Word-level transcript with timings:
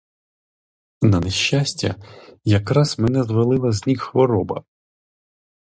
На 1.01 1.19
нещастя, 1.19 1.95
якраз 2.45 2.99
мене 2.99 3.23
звалила 3.23 3.71
з 3.71 3.87
ніг 3.87 3.99
хвороба. 3.99 4.63